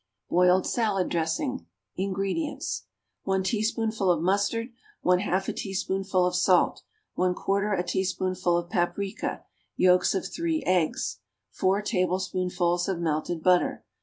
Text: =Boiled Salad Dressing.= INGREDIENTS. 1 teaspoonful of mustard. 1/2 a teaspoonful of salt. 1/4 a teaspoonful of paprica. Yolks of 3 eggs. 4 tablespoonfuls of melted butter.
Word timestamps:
=Boiled 0.31 0.65
Salad 0.65 1.09
Dressing.= 1.09 1.67
INGREDIENTS. 1.95 2.85
1 3.25 3.43
teaspoonful 3.43 4.09
of 4.09 4.19
mustard. 4.23 4.69
1/2 5.05 5.47
a 5.47 5.53
teaspoonful 5.53 6.25
of 6.25 6.33
salt. 6.35 6.81
1/4 7.19 7.77
a 7.77 7.83
teaspoonful 7.83 8.57
of 8.57 8.67
paprica. 8.67 9.43
Yolks 9.75 10.15
of 10.15 10.25
3 10.25 10.63
eggs. 10.65 11.19
4 11.51 11.83
tablespoonfuls 11.83 12.87
of 12.87 12.97
melted 12.97 13.43
butter. 13.43 13.85